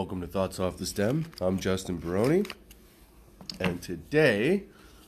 [0.00, 1.26] Welcome to Thoughts Off the Stem.
[1.42, 2.44] I'm Justin Baroni,
[3.60, 4.62] and today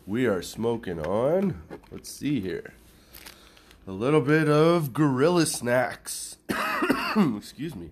[0.07, 2.75] we are smoking on, let's see here,
[3.87, 6.37] a little bit of Gorilla Snacks.
[7.17, 7.89] Excuse me.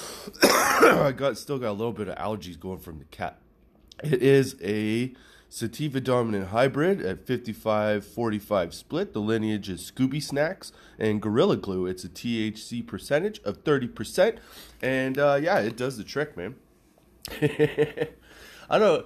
[0.42, 3.38] I got still got a little bit of allergies going from the cat.
[4.02, 5.12] It is a
[5.50, 9.12] sativa dominant hybrid at 55 45 split.
[9.12, 11.86] The lineage is Scooby Snacks and Gorilla Glue.
[11.86, 14.38] It's a THC percentage of 30%.
[14.80, 16.54] And uh, yeah, it does the trick, man.
[17.42, 19.04] I don't know.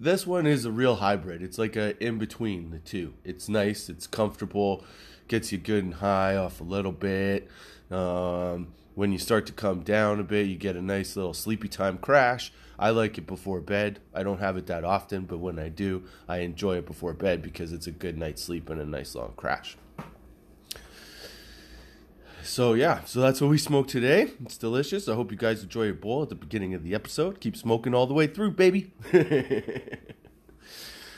[0.00, 1.42] This one is a real hybrid.
[1.42, 3.14] It's like a in between the two.
[3.22, 4.84] It's nice, it's comfortable,
[5.28, 7.48] gets you good and high off a little bit.
[7.90, 11.68] Um, when you start to come down a bit, you get a nice little sleepy
[11.68, 12.52] time crash.
[12.78, 14.00] I like it before bed.
[14.12, 17.42] I don't have it that often, but when I do, I enjoy it before bed
[17.42, 19.76] because it's a good night's sleep and a nice long crash.
[22.42, 24.32] So yeah, so that's what we smoked today.
[24.44, 25.08] It's delicious.
[25.08, 27.40] I hope you guys enjoy your bowl at the beginning of the episode.
[27.40, 28.92] Keep smoking all the way through, baby.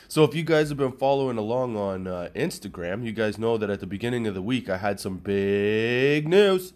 [0.09, 3.69] So if you guys have been following along on uh, Instagram, you guys know that
[3.69, 6.73] at the beginning of the week I had some big news.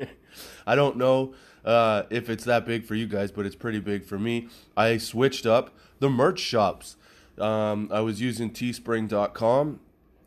[0.66, 1.34] I don't know
[1.68, 4.48] uh, if it's that big for you guys, but it's pretty big for me.
[4.74, 6.96] I switched up the merch shops.
[7.36, 9.78] Um, I was using teespring.com,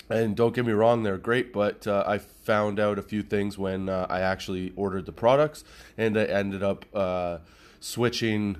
[0.07, 3.57] and don't get me wrong, they're great, but uh, I found out a few things
[3.57, 5.63] when uh, I actually ordered the products,
[5.97, 7.39] and I ended up uh,
[7.79, 8.57] switching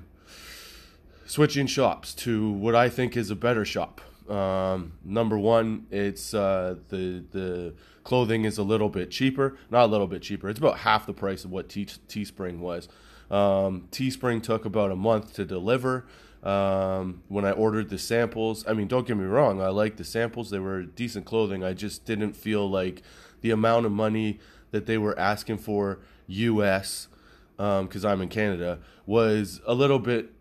[1.24, 4.00] switching shops to what I think is a better shop.
[4.28, 9.86] Um, number one, it's uh, the the clothing is a little bit cheaper, not a
[9.86, 10.48] little bit cheaper.
[10.48, 12.88] It's about half the price of what T- Teespring was.
[13.30, 16.06] Um, Teespring took about a month to deliver.
[16.42, 20.04] Um, when I ordered the samples, I mean, don't get me wrong, I like the
[20.04, 20.50] samples.
[20.50, 21.62] They were decent clothing.
[21.62, 23.02] I just didn't feel like
[23.42, 24.40] the amount of money
[24.72, 27.06] that they were asking for US
[27.56, 30.32] because um, I'm in Canada was a little bit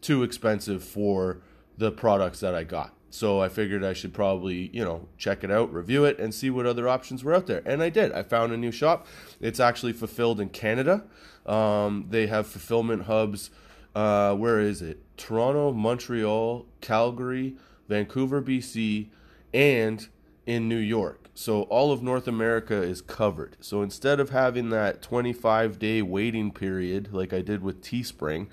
[0.00, 1.40] too expensive for
[1.78, 2.94] the products that I got.
[3.10, 6.48] So I figured I should probably, you know, check it out, review it, and see
[6.48, 7.62] what other options were out there.
[7.66, 8.10] And I did.
[8.12, 9.06] I found a new shop.
[9.38, 11.04] It's actually fulfilled in Canada.
[11.44, 13.50] Um, they have fulfillment hubs.
[13.94, 15.02] Uh, where is it?
[15.18, 17.56] Toronto, Montreal, Calgary,
[17.86, 19.08] Vancouver, BC,
[19.52, 20.08] and
[20.46, 21.22] in New York.
[21.34, 23.56] So all of North America is covered.
[23.60, 28.48] So instead of having that 25 day waiting period like I did with Teespring,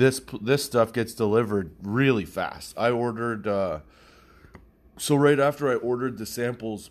[0.00, 2.74] this this stuff gets delivered really fast.
[2.78, 3.80] I ordered uh,
[4.96, 6.90] so right after I ordered the samples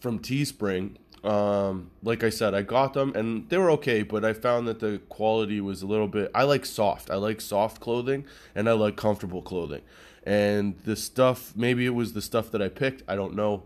[0.00, 4.32] from Teespring, um, like I said, I got them and they were okay, but I
[4.32, 6.30] found that the quality was a little bit.
[6.34, 7.10] I like soft.
[7.10, 8.24] I like soft clothing
[8.54, 9.82] and I like comfortable clothing.
[10.24, 13.02] And the stuff, maybe it was the stuff that I picked.
[13.08, 13.64] I don't know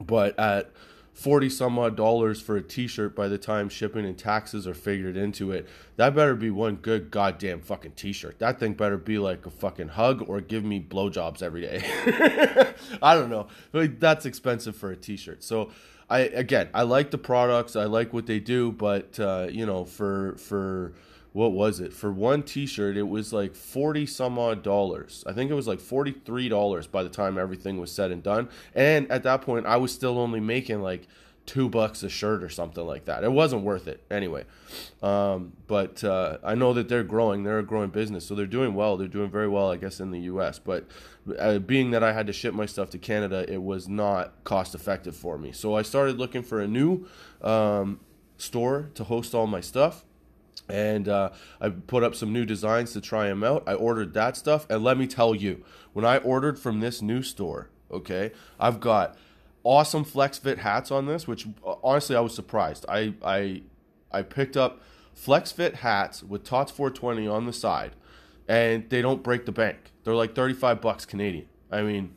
[0.00, 0.70] but at
[1.12, 5.16] 40 some odd dollars for a t-shirt by the time shipping and taxes are figured
[5.16, 5.68] into it.
[5.96, 8.38] That better be one good goddamn fucking t-shirt.
[8.38, 11.82] That thing better be like a fucking hug or give me blowjobs every day.
[13.02, 13.48] I don't know.
[13.72, 15.42] Like, that's expensive for a t-shirt.
[15.42, 15.70] So
[16.08, 17.76] i again i like the products.
[17.76, 20.92] I like what they do but uh, you know for for
[21.32, 21.92] what was it?
[21.92, 25.22] For one t-shirt it was like 40 some odd dollars.
[25.26, 28.48] I think it was like 43 dollars by the time everything was said and done.
[28.74, 31.06] And at that point i was still only making like
[31.46, 33.24] two bucks a shirt or something like that.
[33.24, 34.04] It wasn't worth it.
[34.10, 34.44] Anyway
[35.02, 37.44] um, but uh, i know that they're growing.
[37.44, 38.26] They're a growing business.
[38.26, 38.96] So they're doing well.
[38.96, 40.86] They're doing very well i guess in the us but
[41.38, 44.74] uh, being that i had to ship my stuff to canada it was not cost
[44.74, 45.52] effective for me.
[45.52, 47.06] So i started looking for a new
[47.40, 48.00] um,
[48.36, 50.04] store to host all my stuff
[50.70, 53.64] and uh, I put up some new designs to try them out.
[53.66, 57.22] I ordered that stuff, and let me tell you, when I ordered from this new
[57.22, 59.16] store, okay, I've got
[59.64, 62.84] awesome flex fit hats on this, which uh, honestly I was surprised.
[62.88, 63.62] I I
[64.10, 64.80] I picked up
[65.14, 67.96] flex fit hats with TOTS 420 on the side,
[68.48, 69.92] and they don't break the bank.
[70.04, 71.46] They're like 35 bucks Canadian.
[71.70, 72.14] I mean,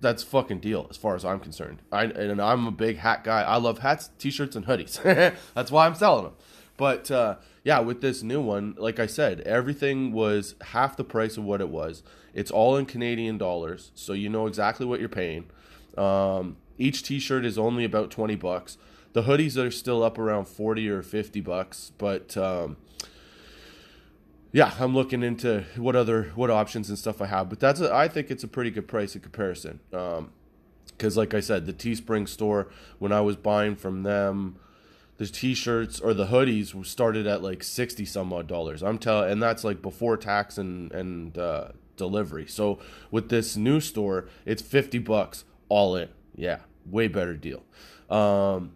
[0.00, 1.82] that's fucking deal as far as I'm concerned.
[1.92, 3.42] I and I'm a big hat guy.
[3.42, 5.02] I love hats, t-shirts, and hoodies.
[5.54, 6.34] that's why I'm selling them.
[6.78, 11.36] But uh, yeah, with this new one, like I said, everything was half the price
[11.36, 12.02] of what it was.
[12.32, 15.50] It's all in Canadian dollars, so you know exactly what you're paying.
[15.98, 18.78] Um, each T-shirt is only about twenty bucks.
[19.12, 22.76] The hoodies are still up around forty or fifty bucks, but um,
[24.52, 27.48] yeah, I'm looking into what other what options and stuff I have.
[27.48, 29.80] But that's a, I think it's a pretty good price in comparison.
[29.90, 32.68] Because um, like I said, the Teespring store
[33.00, 34.58] when I was buying from them
[35.18, 38.82] the t-shirts or the hoodies started at like 60 some odd dollars.
[38.82, 42.46] I'm telling and that's like before tax and and uh, delivery.
[42.46, 42.78] So
[43.10, 46.08] with this new store it's 50 bucks all in.
[46.34, 47.64] Yeah way better deal.
[48.08, 48.72] Um,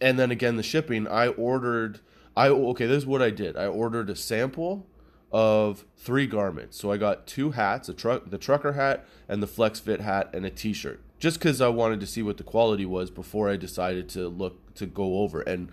[0.00, 2.00] and then again the shipping i ordered
[2.36, 3.56] i okay this is what i did.
[3.56, 4.86] I ordered a sample
[5.32, 6.78] of three garments.
[6.78, 10.30] So I got two hats, a truck, the trucker hat, and the flex fit hat,
[10.32, 11.00] and a T-shirt.
[11.18, 14.74] Just because I wanted to see what the quality was before I decided to look
[14.74, 15.70] to go over, and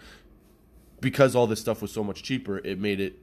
[1.01, 3.19] because all this stuff was so much cheaper, it made it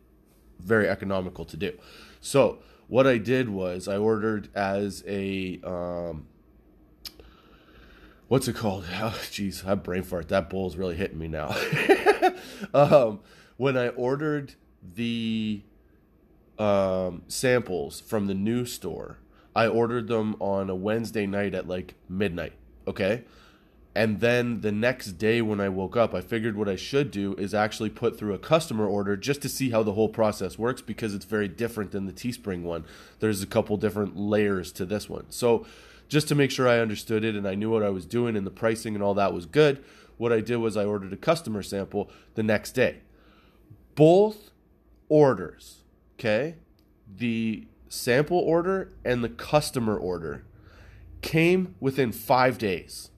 [0.58, 1.72] very economical to do.
[2.20, 2.58] So
[2.88, 6.26] what I did was I ordered as a um,
[8.28, 8.84] what's it called?
[8.92, 10.28] Oh, jeez, I have brain fart.
[10.28, 11.56] That bowl's really hitting me now.
[12.74, 13.20] um,
[13.56, 14.54] when I ordered
[14.94, 15.62] the
[16.58, 19.18] um, samples from the new store,
[19.54, 22.52] I ordered them on a Wednesday night at like midnight.
[22.86, 23.24] Okay.
[23.94, 27.34] And then the next day when I woke up, I figured what I should do
[27.34, 30.80] is actually put through a customer order just to see how the whole process works
[30.80, 32.84] because it's very different than the Teespring one.
[33.18, 35.26] There's a couple different layers to this one.
[35.30, 35.66] So,
[36.08, 38.44] just to make sure I understood it and I knew what I was doing and
[38.44, 39.84] the pricing and all that was good,
[40.18, 42.98] what I did was I ordered a customer sample the next day.
[43.94, 44.50] Both
[45.08, 45.82] orders,
[46.18, 46.56] okay?
[47.16, 50.44] The sample order and the customer order
[51.20, 53.10] came within five days.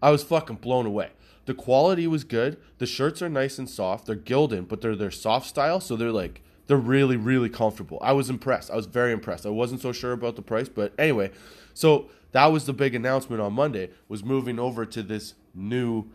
[0.00, 1.10] I was fucking blown away.
[1.44, 2.56] The quality was good.
[2.78, 4.06] The shirts are nice and soft.
[4.06, 7.98] They're Gildan, but they're their soft style, so they're like they're really really comfortable.
[8.00, 8.70] I was impressed.
[8.70, 9.44] I was very impressed.
[9.44, 11.30] I wasn't so sure about the price, but anyway,
[11.74, 16.06] so that was the big announcement on Monday was moving over to this new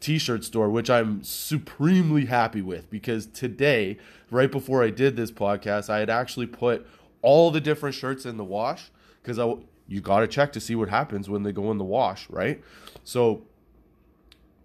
[0.00, 3.98] t-shirt store which I'm supremely happy with because today
[4.30, 6.86] right before I did this podcast I had actually put
[7.22, 8.90] all the different shirts in the wash
[9.22, 9.54] cuz I
[9.88, 12.62] you got to check to see what happens when they go in the wash, right?
[13.04, 13.44] So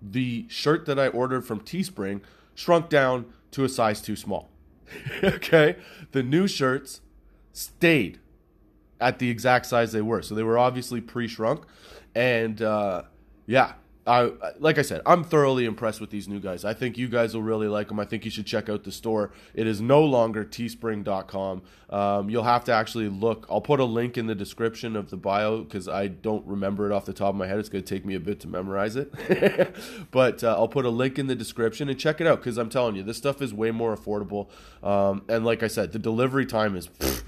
[0.01, 2.21] the shirt that I ordered from Teespring
[2.53, 4.50] shrunk down to a size too small.
[5.23, 5.77] okay?
[6.11, 7.00] The new shirts
[7.53, 8.19] stayed
[8.99, 10.21] at the exact size they were.
[10.21, 11.63] So they were obviously pre-shrunk
[12.13, 13.03] and uh,
[13.45, 13.73] yeah,
[14.05, 16.65] I like I said, I'm thoroughly impressed with these new guys.
[16.65, 18.00] I think you guys will really like them.
[18.00, 19.31] I think you should check out the store.
[19.53, 21.61] It is no longer teespring.com.
[21.89, 23.45] Um, you'll have to actually look.
[23.50, 26.94] I'll put a link in the description of the bio because I don't remember it
[26.94, 27.59] off the top of my head.
[27.59, 29.13] It's going to take me a bit to memorize it,
[30.11, 32.69] but uh, I'll put a link in the description and check it out because I'm
[32.69, 34.49] telling you, this stuff is way more affordable.
[34.83, 36.88] Um, and like I said, the delivery time is.
[36.88, 37.23] Pfft,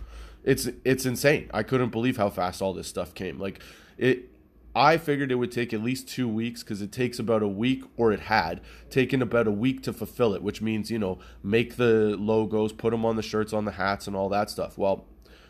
[0.46, 1.50] it's it's insane.
[1.54, 3.40] I couldn't believe how fast all this stuff came.
[3.40, 3.62] Like
[3.98, 4.30] it
[4.76, 7.84] I figured it would take at least two weeks because it takes about a week,
[7.96, 11.78] or it had taken about a week to fulfill it, which means, you know, make
[11.78, 14.78] the logos, put them on the shirts, on the hats, and all that stuff.
[14.78, 15.06] Well,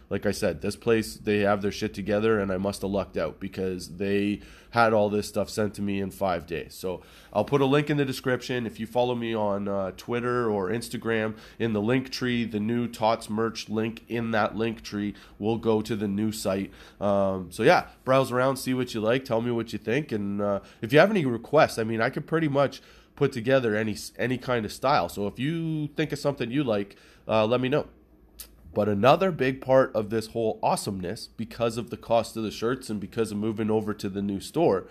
[0.09, 3.17] like I said, this place they have their shit together, and I must have lucked
[3.17, 4.41] out because they
[4.71, 6.73] had all this stuff sent to me in five days.
[6.73, 8.65] So I'll put a link in the description.
[8.65, 12.87] If you follow me on uh, Twitter or Instagram, in the link tree, the new
[12.87, 16.71] Tots merch link in that link tree will go to the new site.
[16.99, 20.41] Um, so yeah, browse around, see what you like, tell me what you think, and
[20.41, 22.81] uh, if you have any requests, I mean, I could pretty much
[23.15, 25.09] put together any any kind of style.
[25.09, 26.97] So if you think of something you like,
[27.27, 27.87] uh, let me know.
[28.75, 32.89] But another big part of this whole awesomeness, because of the cost of the shirts
[32.89, 34.85] and because of moving over to the new store,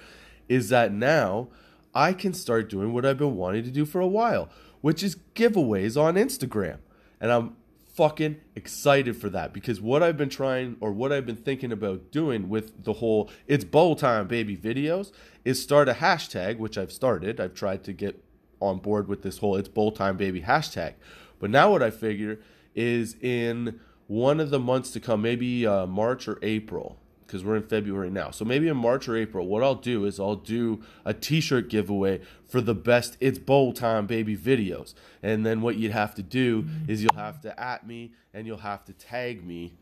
[0.49, 1.49] is that now
[1.95, 4.49] I can start doing what I've been wanting to do for a while,
[4.81, 6.79] which is giveaways on Instagram.
[7.21, 7.57] And I'm
[7.93, 12.11] fucking excited for that because what I've been trying or what I've been thinking about
[12.11, 15.13] doing with the whole it's bowl time baby videos
[15.45, 17.39] is start a hashtag, which I've started.
[17.39, 18.25] I've tried to get
[18.61, 20.95] on board with this whole it's bowl time baby hashtag.
[21.39, 22.41] But now what I figure
[22.75, 27.57] is in one of the months to come, maybe uh, March or April, because we're
[27.57, 28.31] in February now.
[28.31, 32.21] So maybe in March or April, what I'll do is I'll do a T-shirt giveaway
[32.47, 36.63] for the best "It's Bowl Time, Baby" videos, and then what you'd have to do
[36.63, 36.91] mm-hmm.
[36.91, 39.75] is you'll have to at me and you'll have to tag me.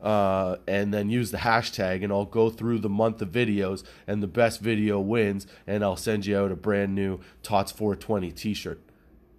[0.00, 4.22] Uh, and then use the hashtag, and I'll go through the month of videos, and
[4.22, 8.54] the best video wins, and I'll send you out a brand new TOTS 420 t
[8.54, 8.80] shirt.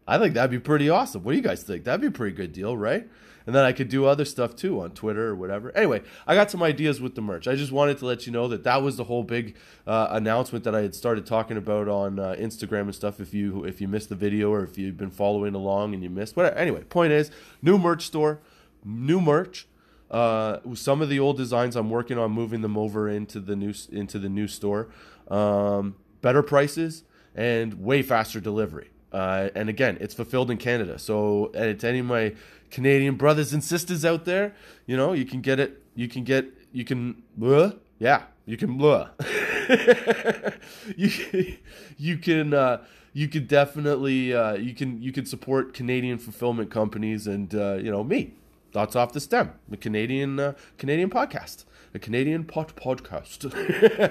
[0.09, 1.23] I think that'd be pretty awesome.
[1.23, 1.83] What do you guys think?
[1.83, 3.07] That'd be a pretty good deal, right?
[3.45, 5.75] And then I could do other stuff too on Twitter or whatever.
[5.75, 7.47] Anyway, I got some ideas with the merch.
[7.47, 9.55] I just wanted to let you know that that was the whole big
[9.87, 13.19] uh, announcement that I had started talking about on uh, Instagram and stuff.
[13.19, 16.09] If you if you missed the video or if you've been following along and you
[16.09, 16.55] missed, whatever.
[16.57, 18.39] Anyway, point is, new merch store,
[18.83, 19.67] new merch.
[20.11, 23.73] Uh, some of the old designs I'm working on moving them over into the new
[23.91, 24.89] into the new store.
[25.27, 27.03] Um, better prices
[27.35, 28.89] and way faster delivery.
[29.11, 30.99] Uh, and again, it's fulfilled in Canada.
[30.99, 32.35] So, and to any of my
[32.69, 34.53] Canadian brothers and sisters out there,
[34.85, 35.81] you know, you can get it.
[35.95, 36.45] You can get.
[36.71, 37.23] You can.
[37.41, 38.81] Uh, yeah, you can.
[38.81, 39.09] Uh,
[40.95, 41.57] you
[41.97, 42.53] you can.
[42.53, 44.33] Uh, you can definitely.
[44.33, 45.01] Uh, you can.
[45.01, 48.33] You can support Canadian fulfillment companies and uh, you know me.
[48.71, 53.51] Thoughts off the stem, the Canadian uh, Canadian podcast a Canadian pot podcast.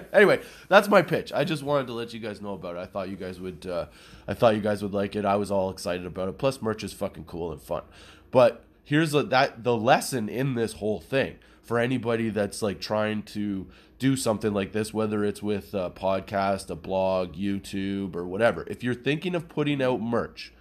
[0.12, 1.32] anyway, that's my pitch.
[1.32, 2.80] I just wanted to let you guys know about it.
[2.80, 3.66] I thought you guys would.
[3.66, 3.86] Uh,
[4.26, 5.24] I thought you guys would like it.
[5.24, 6.38] I was all excited about it.
[6.38, 7.82] Plus, merch is fucking cool and fun.
[8.30, 13.66] But here's that the lesson in this whole thing for anybody that's like trying to
[13.98, 18.64] do something like this, whether it's with a podcast, a blog, YouTube, or whatever.
[18.68, 20.52] If you're thinking of putting out merch,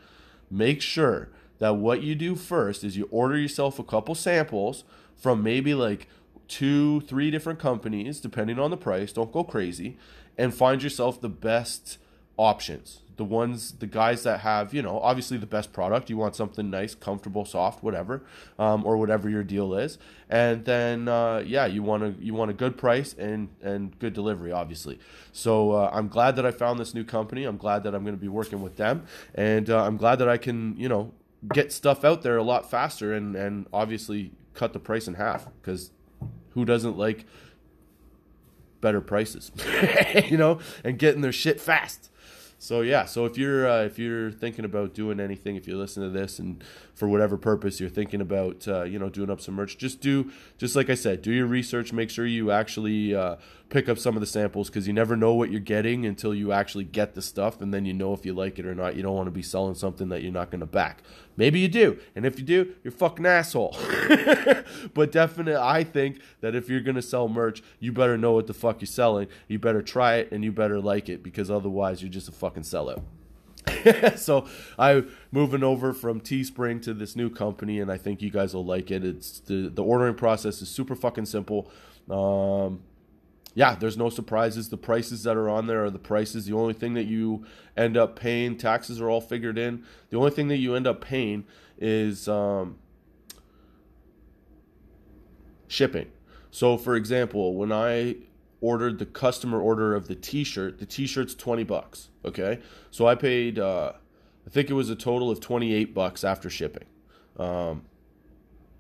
[0.50, 4.84] make sure that what you do first is you order yourself a couple samples
[5.16, 6.08] from maybe like
[6.48, 9.12] two, three different companies, depending on the price.
[9.12, 9.98] Don't go crazy,
[10.38, 11.98] and find yourself the best
[12.38, 13.02] options.
[13.18, 16.08] The ones, the guys that have, you know, obviously the best product.
[16.08, 18.22] You want something nice, comfortable, soft, whatever,
[18.60, 19.98] um, or whatever your deal is.
[20.30, 24.14] And then, uh, yeah, you want to you want a good price and and good
[24.14, 25.00] delivery, obviously.
[25.32, 27.44] So uh, I'm glad that I found this new company.
[27.46, 30.30] I'm glad that I'm going to be working with them, and uh, I'm glad that
[30.30, 31.12] I can, you know,
[31.54, 35.48] get stuff out there a lot faster and and obviously cut the price in half
[35.62, 35.92] because
[36.58, 37.24] who doesn't like
[38.82, 39.52] better prices,
[40.26, 42.10] you know, and getting their shit fast.
[42.58, 46.02] So yeah, so if you're uh, if you're thinking about doing anything, if you listen
[46.02, 46.64] to this and
[46.96, 50.32] for whatever purpose you're thinking about, uh, you know, doing up some merch, just do
[50.58, 51.94] just like I said, do your research.
[51.94, 53.36] Make sure you actually uh,
[53.70, 56.52] pick up some of the samples because you never know what you're getting until you
[56.52, 58.96] actually get the stuff, and then you know if you like it or not.
[58.96, 61.04] You don't want to be selling something that you're not going to back.
[61.36, 63.76] Maybe you do, and if you do, you're fucking asshole.
[64.94, 68.56] but definitely, I think that if you're gonna sell merch, you better know what the
[68.56, 69.28] fuck you're selling.
[69.48, 72.64] You better try it, and you better like it because otherwise, you're just a fucking
[72.64, 73.04] sellout.
[74.18, 74.48] so
[74.80, 78.66] I'm moving over from Teespring to this new company, and I think you guys will
[78.66, 79.04] like it.
[79.04, 81.70] It's the the ordering process is super fucking simple.
[82.10, 82.82] Um,
[83.58, 84.70] yeah, there's no surprises.
[84.70, 86.46] The prices that are on there are the prices.
[86.46, 87.44] The only thing that you
[87.76, 89.84] end up paying, taxes are all figured in.
[90.12, 91.44] The only thing that you end up paying
[91.80, 92.78] is um,
[95.68, 96.12] shipping.
[96.52, 98.18] So, for example, when I
[98.62, 102.10] ordered the customer order of the T-shirt, the T-shirt's twenty bucks.
[102.24, 102.60] Okay,
[102.92, 103.58] so I paid.
[103.58, 103.94] Uh,
[104.46, 106.86] I think it was a total of twenty eight bucks after shipping.
[107.38, 107.86] Um,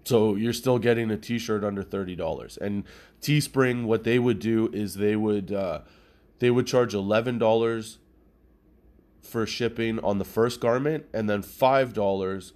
[0.07, 2.57] so you're still getting a T-shirt under thirty dollars.
[2.57, 2.85] And
[3.21, 5.81] Teespring, what they would do is they would uh,
[6.39, 7.97] they would charge eleven dollars
[9.21, 12.53] for shipping on the first garment, and then five dollars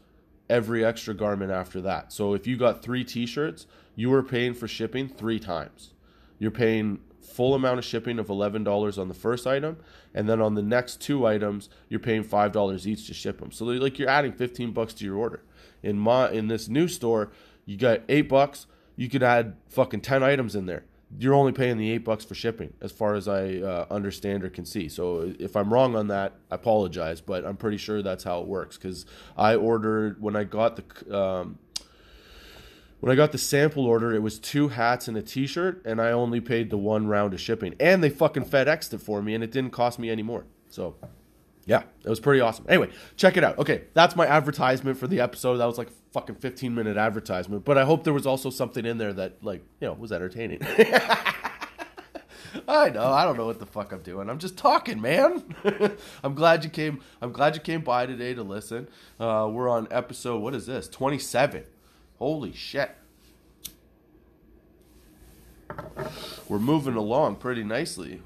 [0.50, 2.14] every extra garment after that.
[2.14, 5.94] So if you got three T-shirts, you were paying for shipping three times.
[6.40, 9.78] You're paying full amount of shipping of $11 on the first item
[10.14, 13.64] and then on the next two items you're paying $5 each to ship them so
[13.64, 15.44] like you're adding 15 bucks to your order
[15.84, 17.32] in my in this new store,
[17.66, 18.68] you got eight bucks.
[18.96, 20.84] You could add fucking ten items in there.
[21.20, 24.50] You're only paying the eight bucks for shipping, as far as I uh, understand or
[24.50, 24.88] can see.
[24.88, 28.48] So if I'm wrong on that, I apologize, but I'm pretty sure that's how it
[28.48, 28.78] works.
[28.78, 31.60] Because I ordered when I got the um,
[33.02, 36.12] when I got the sample order, it was two hats and a T-shirt, and I
[36.12, 39.44] only paid the one round of shipping, and they fucking FedExed it for me, and
[39.44, 40.46] it didn't cost me any more.
[40.70, 40.96] So
[41.66, 42.66] yeah, it was pretty awesome.
[42.68, 43.58] Anyway, check it out.
[43.60, 45.58] Okay, that's my advertisement for the episode.
[45.58, 48.98] That was like fucking 15 minute advertisement, but I hope there was also something in
[48.98, 50.62] there that like, you know, was entertaining.
[52.68, 53.06] I know.
[53.06, 54.30] I don't know what the fuck I'm doing.
[54.30, 55.56] I'm just talking, man.
[56.24, 57.02] I'm glad you came.
[57.22, 58.90] I'm glad you came by today to listen.
[59.20, 60.42] Uh, we're on episode.
[60.42, 60.88] What is this?
[60.90, 61.64] 27.
[62.20, 62.96] Holy shit.
[66.50, 68.22] We're moving along pretty nicely.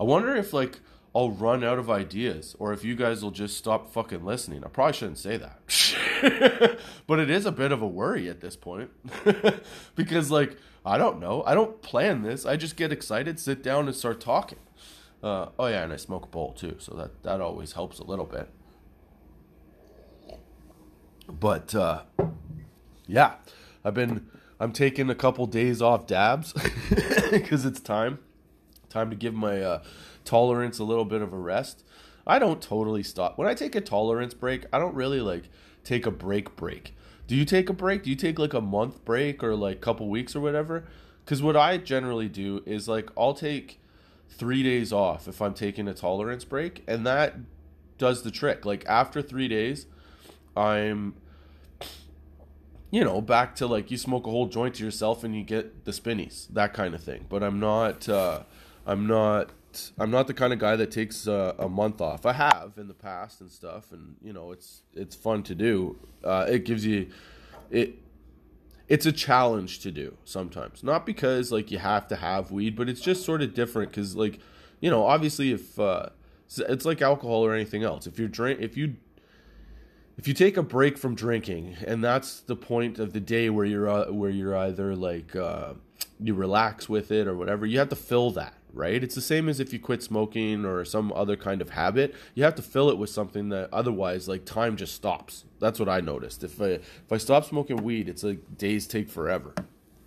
[0.00, 0.80] I wonder if like
[1.14, 4.62] I'll run out of ideas or if you guys will just stop fucking listening.
[4.64, 6.78] I probably shouldn't say that.
[7.06, 8.90] but it is a bit of a worry at this point.
[9.94, 11.42] because like I don't know.
[11.44, 12.46] I don't plan this.
[12.46, 14.58] I just get excited, sit down and start talking.
[15.22, 18.04] Uh, oh yeah, and I smoke a bowl too, so that that always helps a
[18.04, 18.48] little bit.
[21.28, 22.02] But uh,
[23.06, 23.34] yeah,
[23.84, 24.28] I've been
[24.60, 26.52] I'm taking a couple days off dabs
[27.30, 28.20] because it's time
[28.88, 29.82] time to give my uh,
[30.24, 31.84] tolerance a little bit of a rest.
[32.26, 33.38] I don't totally stop.
[33.38, 35.44] When I take a tolerance break, I don't really like
[35.82, 36.94] take a break break.
[37.26, 38.02] Do you take a break?
[38.02, 40.84] Do you take like a month break or like couple weeks or whatever?
[41.24, 43.80] Cuz what I generally do is like I'll take
[44.30, 47.36] 3 days off if I'm taking a tolerance break and that
[47.96, 48.66] does the trick.
[48.66, 49.86] Like after 3 days,
[50.56, 51.14] I'm
[52.90, 55.84] you know, back to like you smoke a whole joint to yourself and you get
[55.84, 57.26] the spinnies, that kind of thing.
[57.28, 58.42] But I'm not uh
[58.88, 59.50] I'm not
[59.98, 62.24] I'm not the kind of guy that takes a, a, month off.
[62.24, 65.98] I have in the past and stuff, and you know it's it's fun to do.
[66.24, 67.10] Uh, it gives you
[67.70, 67.96] it.
[68.88, 72.88] It's a challenge to do sometimes, not because like you have to have weed, but
[72.88, 74.40] it's just sort of different because like
[74.80, 76.08] you know obviously if uh,
[76.56, 78.06] it's like alcohol or anything else.
[78.06, 78.96] If you're drink if you
[80.16, 83.66] if you take a break from drinking, and that's the point of the day where
[83.66, 85.74] you're uh, where you're either like uh,
[86.18, 89.02] you relax with it or whatever, you have to fill that right?
[89.02, 92.14] It's the same as if you quit smoking or some other kind of habit.
[92.34, 95.44] You have to fill it with something that otherwise, like time just stops.
[95.60, 96.44] That's what I noticed.
[96.44, 99.54] If I if I stop smoking weed, it's like days take forever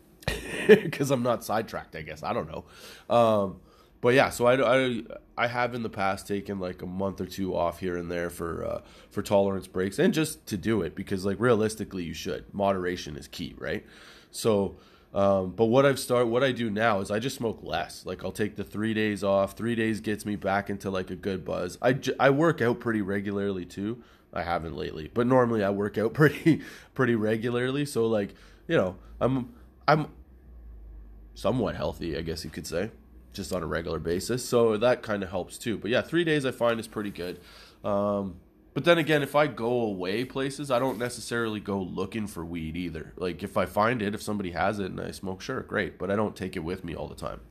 [0.67, 1.95] because I'm not sidetracked.
[1.95, 2.65] I guess I don't know.
[3.13, 3.59] Um,
[4.01, 5.03] but yeah, so I, I,
[5.37, 8.31] I have in the past taken like a month or two off here and there
[8.31, 12.51] for uh, for tolerance breaks and just to do it because like realistically you should
[12.53, 13.85] moderation is key right
[14.31, 14.77] so
[15.13, 18.23] um, but what I've started what I do now is I just smoke less like
[18.23, 21.43] I'll take the three days off three days gets me back into like a good
[21.43, 24.03] buzz I, I work out pretty regularly too
[24.33, 26.61] I haven't lately but normally I work out pretty
[26.93, 28.33] pretty regularly so like
[28.67, 29.53] you know I'm
[29.87, 30.07] I'm
[31.33, 32.91] somewhat healthy I guess you could say
[33.33, 34.47] just on a regular basis.
[34.47, 35.77] So that kind of helps too.
[35.77, 37.39] But yeah, three days I find is pretty good.
[37.83, 38.35] Um,
[38.73, 42.77] but then again, if I go away places, I don't necessarily go looking for weed
[42.77, 43.13] either.
[43.17, 45.99] Like if I find it, if somebody has it and I smoke, sure, great.
[45.99, 47.41] But I don't take it with me all the time.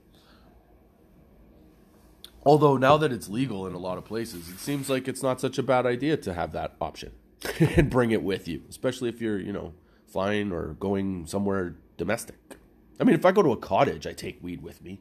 [2.43, 5.43] Although now that it's legal in a lot of places, it seems like it's not
[5.43, 7.13] such a bad idea to have that option
[7.61, 9.75] and bring it with you, especially if you're, you know,
[10.07, 12.57] flying or going somewhere domestic.
[12.99, 15.01] I mean, if I go to a cottage, I take weed with me.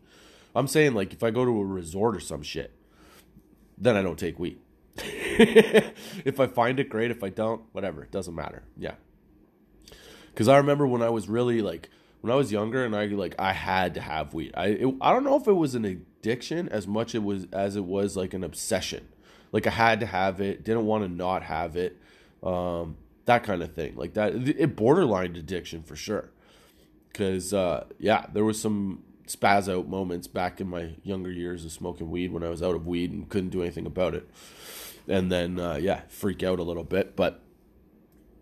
[0.54, 2.74] I'm saying like if I go to a resort or some shit,
[3.78, 4.60] then I don't take weed.
[6.26, 7.12] if I find it, great.
[7.12, 8.04] If I don't, whatever.
[8.04, 8.64] It doesn't matter.
[8.78, 8.96] Yeah.
[10.34, 11.90] Because I remember when I was really like
[12.22, 14.52] when I was younger and I like I had to have weed.
[14.56, 17.76] I it, I don't know if it was an addiction as much it was as
[17.76, 19.08] it was like an obsession.
[19.52, 20.64] Like I had to have it.
[20.64, 21.98] Didn't want to not have it.
[22.44, 23.96] Um, that kind of thing.
[23.96, 24.36] Like that.
[24.36, 26.32] It borderline addiction for sure.
[27.08, 31.72] Because uh, yeah, there was some spaz out moments back in my younger years of
[31.72, 34.30] smoking weed when I was out of weed and couldn't do anything about it.
[35.10, 37.16] And then, uh, yeah, freak out a little bit.
[37.16, 37.42] But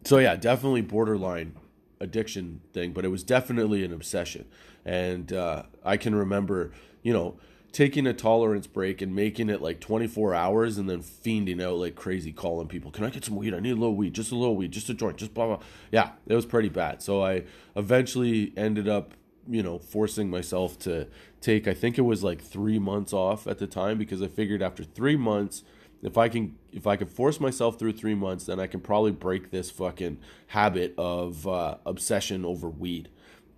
[0.03, 1.55] so, yeah, definitely borderline
[1.99, 4.45] addiction thing, but it was definitely an obsession.
[4.85, 7.39] And uh, I can remember, you know,
[7.71, 11.95] taking a tolerance break and making it like 24 hours and then fiending out like
[11.95, 14.35] crazy calling people can i get some weed i need a little weed just a
[14.35, 15.59] little weed just a joint just blah blah
[15.91, 17.43] yeah it was pretty bad so i
[17.75, 19.13] eventually ended up
[19.49, 21.07] you know, forcing myself to
[21.41, 24.61] take, I think it was like three months off at the time because I figured
[24.61, 25.63] after three months,
[26.03, 29.11] if I can, if I can force myself through three months, then I can probably
[29.11, 33.09] break this fucking habit of uh, obsession over weed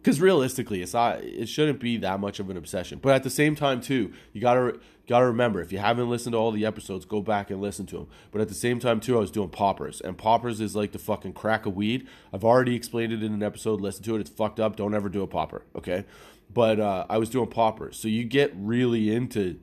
[0.01, 1.21] because realistically, it's not.
[1.23, 2.99] It shouldn't be that much of an obsession.
[3.01, 6.37] But at the same time, too, you gotta gotta remember if you haven't listened to
[6.37, 8.07] all the episodes, go back and listen to them.
[8.31, 10.99] But at the same time, too, I was doing poppers, and poppers is like the
[10.99, 12.07] fucking crack of weed.
[12.33, 13.81] I've already explained it in an episode.
[13.81, 14.21] Listen to it.
[14.21, 14.75] It's fucked up.
[14.75, 15.63] Don't ever do a popper.
[15.75, 16.05] Okay,
[16.53, 19.59] but uh, I was doing poppers, so you get really into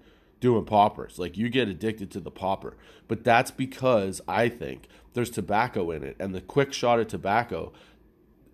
[0.47, 1.19] doing poppers.
[1.19, 2.77] Like you get addicted to the popper.
[3.09, 7.73] But that's because I think there's tobacco in it, and the quick shot of tobacco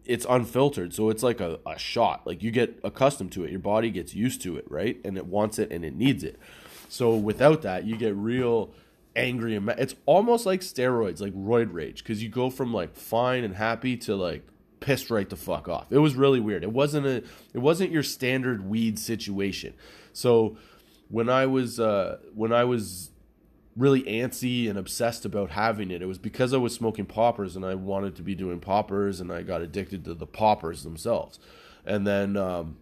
[0.05, 0.93] it's unfiltered.
[0.93, 2.27] So it's like a, a shot.
[2.27, 3.51] Like you get accustomed to it.
[3.51, 4.99] Your body gets used to it right?
[5.05, 6.41] And it wants it and it needs it.
[6.89, 8.75] So without that you get real
[9.15, 12.03] angry and it's almost like steroids like roid rage.
[12.03, 14.45] Because you go from like fine and happy to like
[14.81, 15.87] pissed right the fuck off.
[15.91, 16.65] It was really weird.
[16.65, 17.23] It wasn't a
[17.55, 19.75] it wasn't your standard weed situation.
[20.13, 20.57] So
[21.13, 23.13] when i was uh when i was
[23.77, 26.03] really antsy and obsessed about having it.
[26.03, 29.33] It was because I was smoking poppers and I wanted to be doing poppers and
[29.33, 31.39] I got addicted to the poppers themselves.
[31.87, 32.77] And then, um,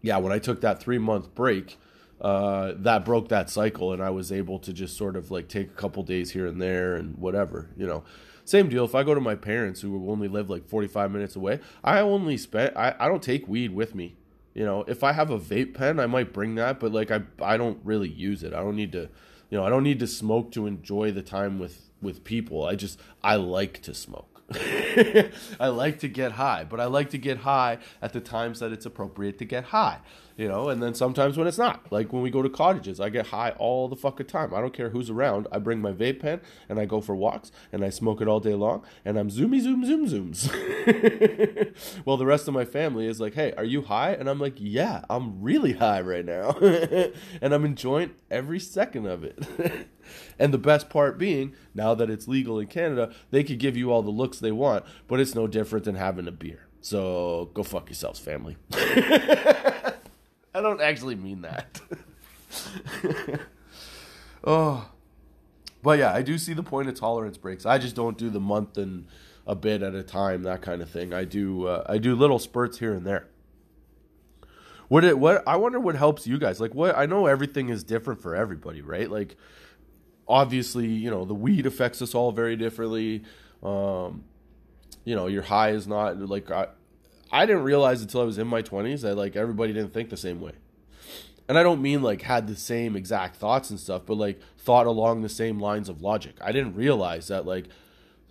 [0.00, 1.78] yeah, when I took that three month break,
[2.20, 5.70] uh, that broke that cycle and I was able to just sort of like take
[5.70, 8.04] a couple days here and there and whatever, you know.
[8.44, 8.84] Same deal.
[8.84, 12.36] If I go to my parents who only live like 45 minutes away, I only
[12.36, 14.16] spend, I, I don't take weed with me.
[14.54, 17.22] You know, if I have a vape pen, I might bring that, but like I,
[17.40, 18.52] I don't really use it.
[18.52, 19.08] I don't need to,
[19.50, 22.64] you know, I don't need to smoke to enjoy the time with with people.
[22.64, 24.42] I just I like to smoke.
[25.60, 28.72] I like to get high, but I like to get high at the times that
[28.72, 30.00] it's appropriate to get high,
[30.42, 31.92] you know, and then sometimes when it's not.
[31.92, 34.52] Like when we go to cottages, I get high all the fucking time.
[34.52, 35.46] I don't care who's around.
[35.52, 38.40] I bring my vape pen and I go for walks and I smoke it all
[38.40, 40.50] day long and I'm zoomy zoom zoom zooms.
[42.04, 44.54] well, the rest of my family is like, "Hey, are you high?" And I'm like,
[44.56, 46.56] "Yeah, I'm really high right now."
[47.40, 49.38] and I'm enjoying every second of it.
[50.36, 53.92] And the best part being, now that it's legal in Canada, they could give you
[53.92, 56.66] all the looks they want, but it's no different than having a beer.
[56.80, 58.56] So go fuck yourselves, family.
[60.54, 61.80] I don't actually mean that.
[64.44, 64.88] oh.
[65.82, 67.66] But yeah, I do see the point of tolerance breaks.
[67.66, 69.06] I just don't do the month and
[69.46, 71.12] a bit at a time, that kind of thing.
[71.12, 73.26] I do uh, I do little spurts here and there.
[74.88, 76.60] What it what I wonder what helps you guys.
[76.60, 79.10] Like what I know everything is different for everybody, right?
[79.10, 79.36] Like
[80.28, 83.24] obviously, you know, the weed affects us all very differently.
[83.62, 84.24] Um,
[85.04, 86.68] you know, your high is not like I,
[87.32, 90.16] I didn't realize until I was in my 20s that like everybody didn't think the
[90.16, 90.52] same way.
[91.48, 94.86] and I don't mean like had the same exact thoughts and stuff, but like thought
[94.86, 96.36] along the same lines of logic.
[96.40, 97.66] I didn't realize that like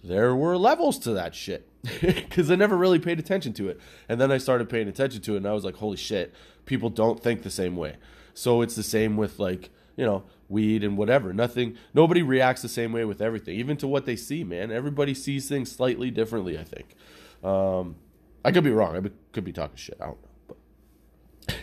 [0.03, 1.67] there were levels to that shit
[2.01, 3.79] because I never really paid attention to it.
[4.07, 6.33] And then I started paying attention to it, and I was like, holy shit,
[6.65, 7.95] people don't think the same way.
[8.33, 11.33] So it's the same with like, you know, weed and whatever.
[11.33, 14.71] Nothing, nobody reacts the same way with everything, even to what they see, man.
[14.71, 16.95] Everybody sees things slightly differently, I think.
[17.43, 17.95] Um,
[18.43, 18.95] I could be wrong.
[18.95, 19.97] I could be talking shit.
[20.01, 20.55] I don't know.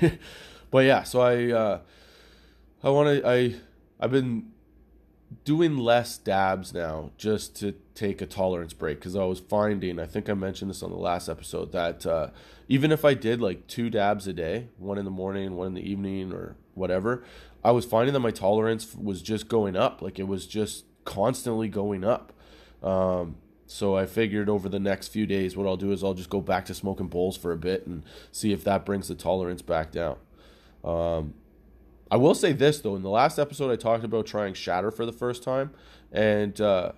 [0.01, 0.19] But,
[0.71, 1.81] but yeah, so I, uh,
[2.83, 3.55] I want to, I,
[4.01, 4.53] I've been
[5.45, 10.07] doing less dabs now just to take a tolerance break because I was finding, I
[10.07, 12.29] think I mentioned this on the last episode, that uh,
[12.69, 15.75] even if I did like two dabs a day, one in the morning, one in
[15.75, 17.25] the evening, or whatever,
[17.65, 20.01] I was finding that my tolerance was just going up.
[20.01, 22.33] Like it was just constantly going up.
[22.83, 23.37] Um,
[23.69, 26.41] so I figured over the next few days, what I'll do is I'll just go
[26.41, 28.03] back to smoking bowls for a bit and
[28.33, 30.17] see if that brings the tolerance back down.
[30.83, 31.35] Um,
[32.11, 35.05] I will say this though, in the last episode, I talked about trying shatter for
[35.05, 35.73] the first time,
[36.11, 36.93] and uh,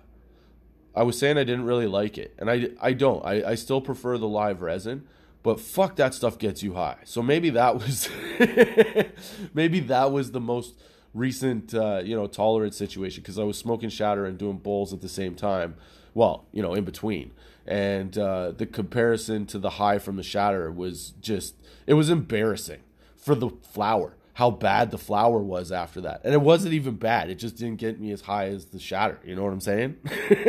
[0.95, 3.23] I was saying I didn't really like it, and I I don't.
[3.25, 5.05] I, I still prefer the live resin,
[5.43, 6.99] but fuck that stuff gets you high.
[7.03, 8.07] So maybe that was
[9.53, 10.75] maybe that was the most
[11.13, 15.01] recent uh, you know tolerance situation because I was smoking shatter and doing bowls at
[15.01, 15.75] the same time.
[16.13, 17.31] Well, you know, in between,
[17.65, 21.55] and uh, the comparison to the high from the shatter was just
[21.87, 22.81] it was embarrassing
[23.15, 26.21] for the flower how bad the flower was after that.
[26.23, 27.29] And it wasn't even bad.
[27.29, 29.19] It just didn't get me as high as the shatter.
[29.23, 29.97] You know what I'm saying?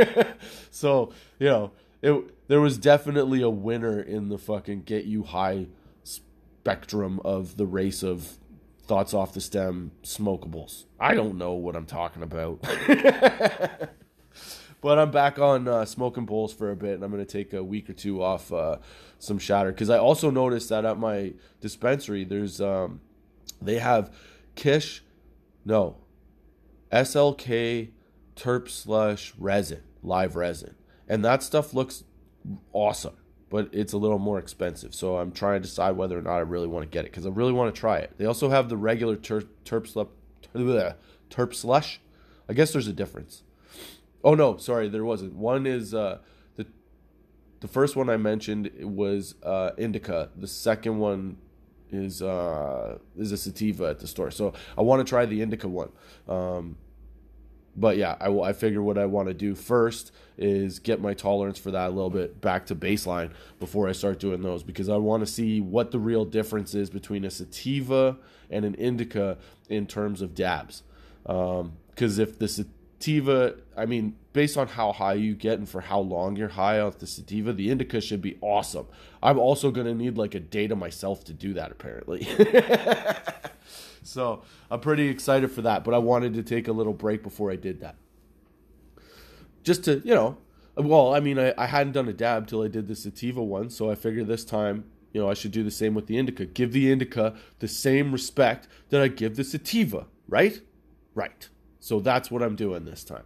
[0.71, 5.67] so, you know, it there was definitely a winner in the fucking get you high
[6.05, 8.39] spectrum of the race of
[8.87, 10.85] thoughts off the stem smokables.
[10.99, 12.65] I don't know what I'm talking about.
[14.83, 17.55] but I'm back on uh, smoking bowls for a bit, and I'm going to take
[17.55, 18.77] a week or two off uh,
[19.19, 23.01] some shatter because I also noticed that at my dispensary there's um,
[23.63, 24.15] they have
[24.57, 25.03] Kish,
[25.65, 25.97] no,
[26.91, 27.91] SLK
[28.35, 30.75] terp slush resin, live resin.
[31.09, 32.03] And that stuff looks
[32.73, 33.17] awesome,
[33.51, 34.95] but it's a little more expensive.
[34.97, 37.25] So I'm trying to decide whether or not I really want to get it because
[37.25, 38.15] I really want to try it.
[38.19, 40.09] They also have the regular ter- terp, slush,
[41.31, 42.01] terp slush.
[42.49, 43.45] I guess there's a difference.
[44.25, 45.35] Oh no, sorry, there wasn't.
[45.35, 46.19] One is uh,
[46.57, 46.67] the
[47.61, 50.31] the first one I mentioned was uh, indica.
[50.37, 51.39] The second one
[51.91, 54.31] is uh, is a sativa at the store.
[54.31, 55.91] So I want to try the indica one.
[56.29, 56.77] Um,
[57.75, 61.15] but yeah, I, will I figure what I want to do first is get my
[61.15, 64.89] tolerance for that a little bit back to baseline before I start doing those because
[64.89, 68.19] I want to see what the real difference is between a sativa
[68.51, 69.39] and an indica
[69.71, 70.83] in terms of dabs.
[71.23, 72.67] Because um, if the
[73.03, 76.79] sativa, I mean, based on how high you get and for how long you're high
[76.79, 78.87] off the sativa, the indica should be awesome.
[79.21, 82.29] I'm also going to need like a day to myself to do that, apparently.
[84.05, 87.51] so I'm pretty excited for that, but I wanted to take a little break before
[87.51, 87.97] I did that.
[89.65, 90.39] Just to, you know,
[90.77, 93.69] well, I mean, I, I hadn't done a dab till I did the sativa one,
[93.69, 96.47] so I figured this time, you know, I should do the same with the indica.
[96.47, 100.61] Give the indica the same respect that I give the sativa, right?
[101.15, 101.49] Right.
[101.83, 103.25] So that's what I'm doing this time.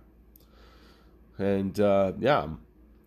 [1.37, 2.61] And uh, yeah, I'm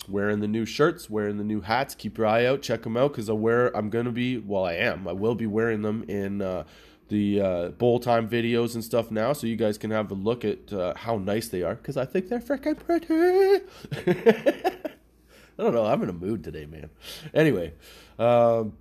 [0.08, 1.96] wearing the new shirts, wearing the new hats.
[1.96, 3.76] Keep your eye out, check them out because I wear.
[3.76, 4.38] I'm gonna be.
[4.38, 5.08] Well, I am.
[5.08, 6.66] I will be wearing them in uh,
[7.08, 10.46] the uh, bowl time videos and stuff now, so you guys can have a look
[10.46, 13.66] at uh, how nice they are because I think they're freaking pretty.
[15.58, 15.86] I don't know.
[15.88, 16.92] I'm in a mood today, man.
[17.34, 17.74] Anyway,
[18.20, 18.74] um,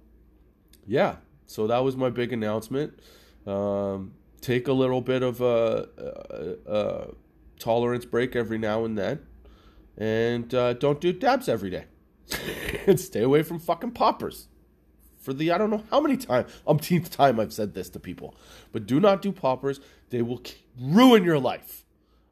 [0.87, 1.16] yeah.
[1.46, 2.92] So that was my big announcement.
[3.46, 7.09] Um, take a little bit of a, a, a
[7.59, 9.20] tolerance break every now and then,
[9.96, 11.85] and uh, don't do dabs every day.
[12.87, 14.48] and stay away from fucking poppers.
[15.18, 18.35] For the I don't know how many times, umpteenth time I've said this to people,
[18.72, 19.81] but do not do poppers.
[20.11, 20.42] They will
[20.81, 21.85] ruin your life.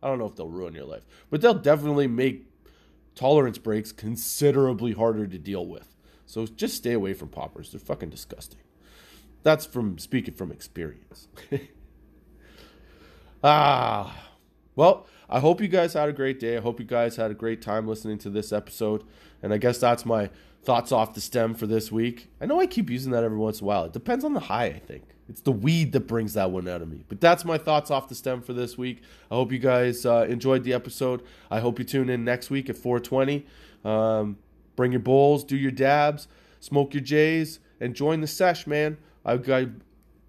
[0.03, 2.47] I don't know if they'll ruin your life, but they'll definitely make
[3.15, 5.97] tolerance breaks considerably harder to deal with.
[6.27, 7.73] So just stay away from poppers.
[7.73, 8.61] They're fucking disgusting.
[9.43, 11.29] That's from speaking from experience.
[13.43, 14.31] ah,
[14.75, 16.57] well, I hope you guys had a great day.
[16.57, 19.05] I hope you guys had a great time listening to this episode.
[19.43, 20.31] And I guess that's my
[20.63, 22.29] thoughts off the stem for this week.
[22.41, 23.85] I know I keep using that every once in a while.
[23.85, 25.05] It depends on the high, I think.
[25.29, 27.05] It's the weed that brings that one out of me.
[27.09, 29.03] But that's my thoughts off the stem for this week.
[29.31, 31.23] I hope you guys uh, enjoyed the episode.
[31.51, 33.47] I hope you tune in next week at 420.
[33.85, 34.39] Um,
[34.77, 36.29] bring your bowls, do your dabs,
[36.61, 38.99] smoke your J's, and join the sesh, man.
[39.25, 39.69] I, I,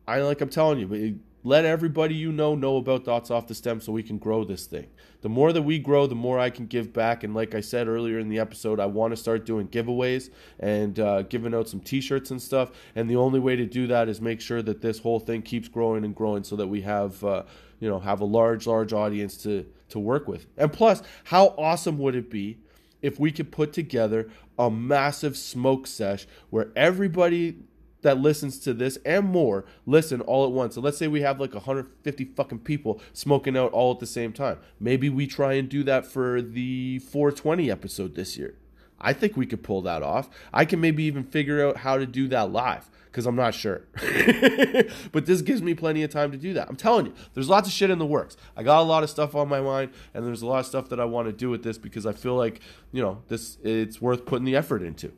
[0.07, 3.79] I like I'm telling you, let everybody you know know about Thoughts Off the Stem
[3.79, 4.87] so we can grow this thing.
[5.21, 7.23] The more that we grow, the more I can give back.
[7.23, 10.29] And like I said earlier in the episode, I want to start doing giveaways
[10.59, 12.71] and uh, giving out some t shirts and stuff.
[12.95, 15.69] And the only way to do that is make sure that this whole thing keeps
[15.69, 17.23] growing and growing so that we have.
[17.23, 17.43] Uh,
[17.79, 20.47] you know, have a large, large audience to to work with.
[20.57, 22.57] And plus, how awesome would it be
[23.03, 27.59] if we could put together a massive smoke sesh where everybody
[28.01, 30.75] that listens to this and more listen all at once.
[30.75, 34.33] So let's say we have like 150 fucking people smoking out all at the same
[34.33, 34.59] time.
[34.79, 38.55] Maybe we try and do that for the 420 episode this year.
[38.99, 40.29] I think we could pull that off.
[40.53, 43.81] I can maybe even figure out how to do that live because I'm not sure.
[45.11, 46.69] but this gives me plenty of time to do that.
[46.69, 48.37] I'm telling you, there's lots of shit in the works.
[48.55, 50.89] I got a lot of stuff on my mind, and there's a lot of stuff
[50.89, 52.59] that I want to do with this because I feel like
[52.91, 55.13] you know this it's worth putting the effort into.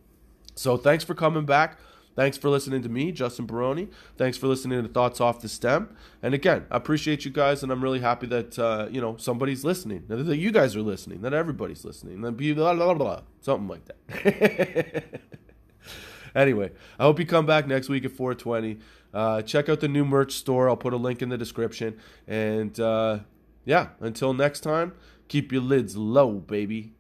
[0.56, 1.78] So thanks for coming back.
[2.20, 3.88] Thanks for listening to me, Justin Baroni.
[4.18, 5.96] Thanks for listening to Thoughts Off the Stem.
[6.22, 9.64] And again, I appreciate you guys, and I'm really happy that uh, you know somebody's
[9.64, 13.86] listening, that you guys are listening, that everybody's listening, that blah blah blah, something like
[13.86, 15.22] that.
[16.36, 18.80] anyway, I hope you come back next week at 420.
[19.14, 20.68] Uh, check out the new merch store.
[20.68, 21.98] I'll put a link in the description.
[22.28, 23.20] And uh,
[23.64, 24.92] yeah, until next time,
[25.30, 26.96] keep your lids low, baby,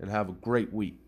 [0.00, 1.03] and have a great week.